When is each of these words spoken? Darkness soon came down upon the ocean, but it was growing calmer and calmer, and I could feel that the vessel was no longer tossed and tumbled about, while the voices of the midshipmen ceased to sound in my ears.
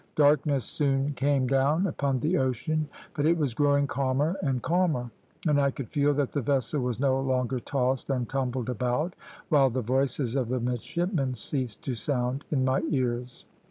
Darkness 0.15 0.65
soon 0.65 1.13
came 1.13 1.45
down 1.45 1.85
upon 1.85 2.19
the 2.19 2.35
ocean, 2.35 2.89
but 3.13 3.27
it 3.27 3.37
was 3.37 3.53
growing 3.53 3.85
calmer 3.85 4.35
and 4.41 4.59
calmer, 4.63 5.11
and 5.47 5.61
I 5.61 5.69
could 5.69 5.89
feel 5.89 6.11
that 6.15 6.31
the 6.31 6.41
vessel 6.41 6.81
was 6.81 6.99
no 6.99 7.19
longer 7.21 7.59
tossed 7.59 8.09
and 8.09 8.27
tumbled 8.27 8.71
about, 8.71 9.15
while 9.49 9.69
the 9.69 9.81
voices 9.83 10.35
of 10.35 10.49
the 10.49 10.59
midshipmen 10.59 11.35
ceased 11.35 11.83
to 11.83 11.93
sound 11.93 12.45
in 12.49 12.65
my 12.65 12.81
ears. 12.89 13.45